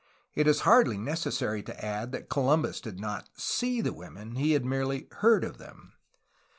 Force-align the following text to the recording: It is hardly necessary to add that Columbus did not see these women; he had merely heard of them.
It 0.33 0.47
is 0.47 0.61
hardly 0.61 0.97
necessary 0.97 1.61
to 1.61 1.85
add 1.85 2.11
that 2.11 2.27
Columbus 2.27 2.81
did 2.81 2.99
not 2.99 3.29
see 3.37 3.81
these 3.81 3.93
women; 3.93 4.33
he 4.35 4.53
had 4.53 4.65
merely 4.65 5.07
heard 5.11 5.43
of 5.43 5.59
them. 5.59 5.93